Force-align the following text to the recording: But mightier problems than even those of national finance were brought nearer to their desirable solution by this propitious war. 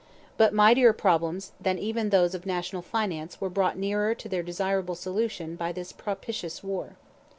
But 0.35 0.51
mightier 0.51 0.93
problems 0.93 1.51
than 1.61 1.77
even 1.77 2.09
those 2.09 2.33
of 2.33 2.47
national 2.47 2.81
finance 2.81 3.39
were 3.39 3.51
brought 3.51 3.77
nearer 3.77 4.15
to 4.15 4.27
their 4.27 4.41
desirable 4.41 4.95
solution 4.95 5.55
by 5.55 5.71
this 5.71 5.91
propitious 5.91 6.63
war. 6.63 6.95